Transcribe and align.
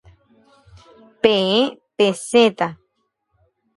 Peẽ 1.21 1.61
pesẽta. 1.95 2.67